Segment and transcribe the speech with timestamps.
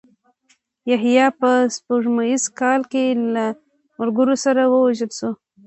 [0.91, 3.03] یحیی په سپوږمیز کال کې
[3.33, 3.45] له
[3.99, 5.29] ملګرو سره ووژل شو.